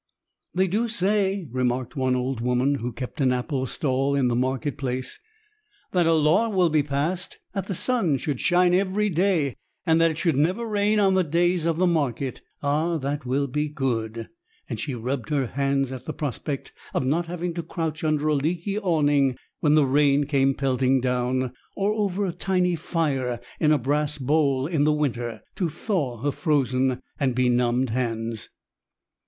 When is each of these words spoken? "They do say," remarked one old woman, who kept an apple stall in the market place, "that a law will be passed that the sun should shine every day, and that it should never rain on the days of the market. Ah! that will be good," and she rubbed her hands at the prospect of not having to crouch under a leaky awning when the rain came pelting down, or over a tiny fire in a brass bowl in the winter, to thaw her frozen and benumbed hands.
"They 0.55 0.67
do 0.67 0.87
say," 0.87 1.47
remarked 1.51 1.95
one 1.95 2.15
old 2.15 2.41
woman, 2.41 2.73
who 2.81 2.91
kept 2.91 3.21
an 3.21 3.31
apple 3.31 3.67
stall 3.67 4.15
in 4.15 4.29
the 4.29 4.35
market 4.35 4.75
place, 4.75 5.19
"that 5.91 6.07
a 6.07 6.13
law 6.15 6.49
will 6.49 6.69
be 6.69 6.81
passed 6.81 7.37
that 7.53 7.67
the 7.67 7.75
sun 7.75 8.17
should 8.17 8.39
shine 8.39 8.73
every 8.73 9.11
day, 9.11 9.53
and 9.85 10.01
that 10.01 10.09
it 10.09 10.17
should 10.17 10.37
never 10.37 10.65
rain 10.65 10.99
on 10.99 11.13
the 11.13 11.23
days 11.23 11.65
of 11.65 11.77
the 11.77 11.85
market. 11.85 12.41
Ah! 12.63 12.97
that 12.97 13.27
will 13.27 13.45
be 13.45 13.69
good," 13.69 14.27
and 14.67 14.79
she 14.79 14.95
rubbed 14.95 15.29
her 15.29 15.45
hands 15.45 15.91
at 15.91 16.05
the 16.05 16.13
prospect 16.13 16.71
of 16.95 17.05
not 17.05 17.27
having 17.27 17.53
to 17.53 17.61
crouch 17.61 18.03
under 18.03 18.27
a 18.29 18.33
leaky 18.33 18.79
awning 18.79 19.37
when 19.59 19.75
the 19.75 19.85
rain 19.85 20.23
came 20.23 20.55
pelting 20.55 20.99
down, 20.99 21.53
or 21.75 21.93
over 21.93 22.25
a 22.25 22.31
tiny 22.33 22.73
fire 22.75 23.39
in 23.59 23.71
a 23.71 23.77
brass 23.77 24.17
bowl 24.17 24.65
in 24.65 24.83
the 24.83 24.91
winter, 24.93 25.43
to 25.53 25.69
thaw 25.69 26.17
her 26.17 26.31
frozen 26.31 26.99
and 27.19 27.35
benumbed 27.35 27.91
hands. 27.91 28.49